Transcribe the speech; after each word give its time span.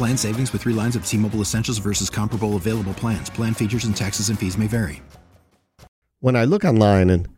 Plan 0.00 0.16
savings 0.16 0.50
with 0.54 0.62
three 0.62 0.72
lines 0.72 0.96
of 0.96 1.04
T 1.04 1.18
Mobile 1.18 1.42
Essentials 1.42 1.76
versus 1.76 2.08
comparable 2.08 2.56
available 2.56 2.94
plans. 2.94 3.28
Plan 3.28 3.52
features 3.52 3.84
and 3.84 3.94
taxes 3.94 4.30
and 4.30 4.38
fees 4.38 4.56
may 4.56 4.66
vary. 4.66 5.02
When 6.20 6.34
I 6.34 6.44
look 6.44 6.64
online 6.64 7.10
and 7.10 7.28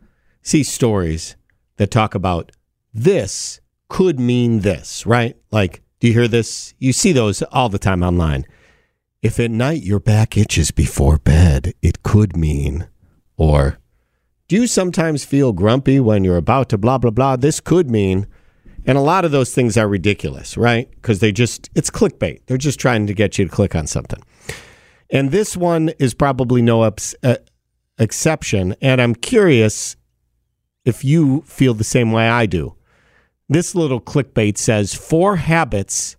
see 0.41 0.63
stories 0.63 1.35
that 1.75 1.91
talk 1.91 2.15
about 2.15 2.53
this 2.93 3.59
could 3.89 4.17
mean 4.17 4.61
this, 4.61 5.05
right? 5.05 5.35
Like, 5.51 5.81
do 5.99 6.07
you 6.07 6.13
hear 6.13 6.29
this? 6.29 6.73
You 6.79 6.93
see 6.93 7.11
those 7.11 7.41
all 7.51 7.67
the 7.67 7.77
time 7.77 8.01
online. 8.01 8.45
If 9.21 9.41
at 9.41 9.51
night 9.51 9.83
your 9.83 9.99
back 9.99 10.37
itches 10.37 10.71
before 10.71 11.17
bed, 11.17 11.73
it 11.81 12.01
could 12.01 12.37
mean, 12.37 12.87
or 13.35 13.77
do 14.47 14.55
you 14.55 14.67
sometimes 14.67 15.25
feel 15.25 15.51
grumpy 15.51 15.99
when 15.99 16.23
you're 16.23 16.37
about 16.37 16.69
to 16.69 16.77
blah, 16.77 16.97
blah, 16.97 17.11
blah? 17.11 17.35
This 17.35 17.59
could 17.59 17.91
mean. 17.91 18.25
And 18.85 18.97
a 18.97 19.01
lot 19.01 19.25
of 19.25 19.31
those 19.31 19.53
things 19.53 19.77
are 19.77 19.87
ridiculous, 19.87 20.57
right? 20.57 20.89
Because 20.91 21.19
they 21.19 21.31
just, 21.31 21.69
it's 21.75 21.89
clickbait. 21.89 22.41
They're 22.45 22.57
just 22.57 22.79
trying 22.79 23.07
to 23.07 23.13
get 23.13 23.37
you 23.37 23.45
to 23.45 23.51
click 23.51 23.75
on 23.75 23.87
something. 23.87 24.21
And 25.09 25.31
this 25.31 25.55
one 25.55 25.89
is 25.99 26.13
probably 26.13 26.61
no 26.61 26.81
ups, 26.81 27.15
uh, 27.23 27.37
exception. 27.97 28.75
And 28.81 29.01
I'm 29.01 29.15
curious 29.15 29.95
if 30.85 31.03
you 31.05 31.41
feel 31.41 31.73
the 31.73 31.83
same 31.83 32.11
way 32.11 32.27
I 32.27 32.45
do. 32.45 32.75
This 33.47 33.75
little 33.75 34.01
clickbait 34.01 34.57
says 34.57 34.93
four 34.93 35.37
habits 35.37 36.17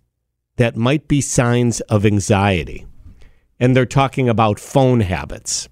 that 0.57 0.75
might 0.75 1.07
be 1.07 1.21
signs 1.21 1.81
of 1.81 2.05
anxiety. 2.05 2.85
And 3.59 3.75
they're 3.75 3.85
talking 3.85 4.29
about 4.29 4.59
phone 4.59 5.01
habits. 5.01 5.69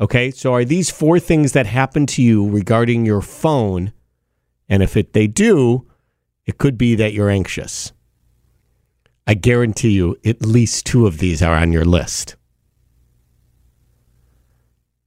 Okay, 0.00 0.30
so 0.30 0.54
are 0.54 0.64
these 0.64 0.90
four 0.90 1.20
things 1.20 1.52
that 1.52 1.66
happen 1.66 2.06
to 2.06 2.22
you 2.22 2.48
regarding 2.48 3.06
your 3.06 3.20
phone? 3.20 3.92
And 4.68 4.82
if 4.82 4.96
it, 4.96 5.12
they 5.12 5.26
do, 5.26 5.86
it 6.46 6.58
could 6.58 6.76
be 6.76 6.94
that 6.96 7.12
you're 7.12 7.30
anxious. 7.30 7.92
I 9.26 9.34
guarantee 9.34 9.90
you 9.90 10.16
at 10.24 10.44
least 10.44 10.84
two 10.84 11.06
of 11.06 11.18
these 11.18 11.42
are 11.42 11.54
on 11.54 11.72
your 11.72 11.84
list. 11.84 12.36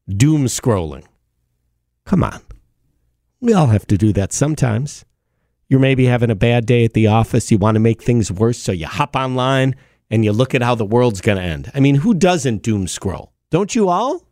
Doom 0.09 0.45
scrolling. 0.45 1.05
Come 2.05 2.23
on. 2.23 2.41
We 3.41 3.53
all 3.53 3.67
have 3.67 3.85
to 3.87 3.97
do 3.97 4.13
that 4.13 4.33
sometimes. 4.33 5.05
You're 5.69 5.79
maybe 5.79 6.05
having 6.05 6.31
a 6.31 6.35
bad 6.35 6.65
day 6.65 6.85
at 6.85 6.93
the 6.93 7.07
office. 7.07 7.51
You 7.51 7.57
want 7.57 7.75
to 7.75 7.79
make 7.79 8.01
things 8.01 8.31
worse, 8.31 8.57
so 8.57 8.71
you 8.71 8.87
hop 8.87 9.15
online 9.15 9.75
and 10.09 10.23
you 10.23 10.31
look 10.31 10.55
at 10.55 10.63
how 10.63 10.75
the 10.75 10.85
world's 10.85 11.21
going 11.21 11.37
to 11.37 11.43
end. 11.43 11.69
I 11.75 11.81
mean, 11.81 11.95
who 11.95 12.13
doesn't 12.13 12.63
doom 12.63 12.87
scroll? 12.87 13.33
Don't 13.51 13.75
you 13.75 13.89
all? 13.89 14.25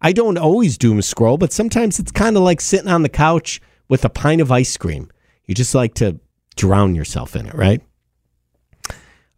I 0.00 0.12
don't 0.12 0.38
always 0.38 0.78
doom 0.78 1.02
scroll, 1.02 1.38
but 1.38 1.52
sometimes 1.52 1.98
it's 1.98 2.12
kind 2.12 2.36
of 2.36 2.42
like 2.42 2.60
sitting 2.60 2.88
on 2.88 3.02
the 3.02 3.08
couch 3.08 3.60
with 3.88 4.04
a 4.04 4.08
pint 4.08 4.40
of 4.40 4.52
ice 4.52 4.76
cream. 4.76 5.10
You 5.46 5.54
just 5.54 5.74
like 5.74 5.94
to 5.94 6.20
drown 6.56 6.94
yourself 6.94 7.36
in 7.36 7.46
it, 7.46 7.54
right? 7.54 7.80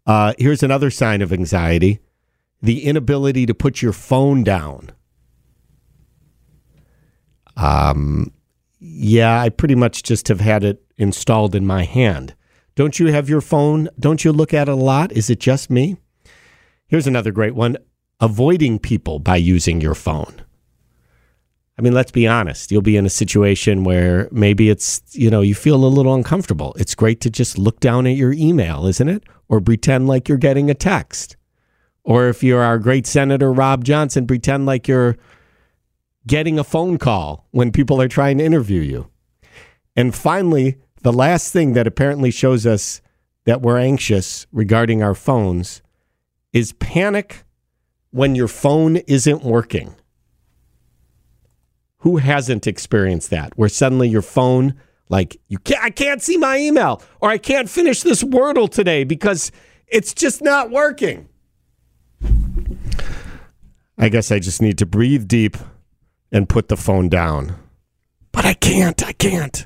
Uh, 0.05 0.33
here's 0.37 0.63
another 0.63 0.89
sign 0.89 1.21
of 1.21 1.33
anxiety 1.33 1.99
the 2.61 2.85
inability 2.85 3.45
to 3.45 3.53
put 3.53 3.83
your 3.83 3.93
phone 3.93 4.43
down. 4.43 4.89
Um, 7.55 8.31
yeah, 8.79 9.39
I 9.39 9.49
pretty 9.49 9.75
much 9.75 10.01
just 10.01 10.27
have 10.27 10.39
had 10.39 10.63
it 10.63 10.83
installed 10.97 11.53
in 11.53 11.67
my 11.67 11.83
hand. 11.83 12.35
Don't 12.75 12.99
you 12.99 13.07
have 13.07 13.29
your 13.29 13.41
phone? 13.41 13.89
Don't 13.99 14.23
you 14.23 14.31
look 14.31 14.53
at 14.53 14.67
it 14.67 14.71
a 14.71 14.75
lot? 14.75 15.11
Is 15.11 15.29
it 15.29 15.39
just 15.39 15.69
me? 15.69 15.97
Here's 16.87 17.07
another 17.07 17.31
great 17.31 17.55
one 17.55 17.77
avoiding 18.19 18.79
people 18.79 19.19
by 19.19 19.35
using 19.35 19.81
your 19.81 19.93
phone. 19.93 20.41
I 21.77 21.83
mean, 21.83 21.93
let's 21.93 22.11
be 22.11 22.27
honest. 22.27 22.71
You'll 22.71 22.81
be 22.81 22.97
in 22.97 23.05
a 23.05 23.09
situation 23.09 23.83
where 23.83 24.27
maybe 24.31 24.69
it's, 24.69 25.01
you 25.11 25.29
know, 25.29 25.41
you 25.41 25.53
feel 25.53 25.75
a 25.75 25.85
little 25.85 26.15
uncomfortable. 26.15 26.73
It's 26.79 26.95
great 26.95 27.21
to 27.21 27.29
just 27.29 27.57
look 27.57 27.79
down 27.79 28.07
at 28.07 28.15
your 28.15 28.33
email, 28.33 28.87
isn't 28.87 29.07
it? 29.07 29.23
Or 29.47 29.61
pretend 29.61 30.07
like 30.07 30.27
you're 30.27 30.39
getting 30.39 30.71
a 30.71 30.73
text. 30.73 31.37
Or 32.03 32.29
if 32.29 32.41
you're 32.41 32.63
our 32.63 32.79
great 32.79 33.05
Senator 33.05 33.53
Ron 33.53 33.83
Johnson, 33.83 34.25
pretend 34.25 34.65
like 34.65 34.87
you're 34.87 35.17
getting 36.25 36.57
a 36.57 36.63
phone 36.63 36.97
call 36.97 37.47
when 37.51 37.71
people 37.71 38.01
are 38.01 38.07
trying 38.07 38.39
to 38.39 38.43
interview 38.43 38.81
you. 38.81 39.11
And 39.95 40.15
finally, 40.15 40.77
the 41.01 41.13
last 41.13 41.53
thing 41.53 41.73
that 41.73 41.85
apparently 41.85 42.31
shows 42.31 42.65
us 42.65 43.01
that 43.45 43.61
we're 43.61 43.77
anxious 43.77 44.47
regarding 44.51 45.03
our 45.03 45.13
phones 45.13 45.81
is 46.53 46.73
panic 46.73 47.43
when 48.09 48.35
your 48.35 48.47
phone 48.47 48.97
isn't 48.97 49.43
working. 49.43 49.95
Who 51.99 52.17
hasn't 52.17 52.67
experienced 52.67 53.29
that? 53.31 53.57
Where 53.57 53.69
suddenly 53.69 54.07
your 54.07 54.21
phone, 54.21 54.75
like 55.09 55.39
you 55.47 55.57
can't, 55.59 55.83
I 55.83 55.89
can't 55.89 56.21
see 56.21 56.37
my 56.37 56.57
email, 56.57 57.01
or 57.21 57.29
I 57.29 57.37
can't 57.37 57.69
finish 57.69 58.01
this 58.01 58.23
Wordle 58.23 58.69
today 58.69 59.03
because 59.03 59.51
it's 59.87 60.13
just 60.13 60.41
not 60.41 60.69
working. 60.69 61.27
I 63.97 64.09
guess 64.09 64.31
I 64.31 64.39
just 64.39 64.61
need 64.61 64.77
to 64.77 64.85
breathe 64.85 65.27
deep 65.27 65.57
and 66.31 66.47
put 66.47 66.67
the 66.67 66.77
phone 66.77 67.09
down. 67.09 67.55
But 68.31 68.45
I 68.45 68.53
can't. 68.53 69.03
I 69.03 69.13
can't. 69.13 69.65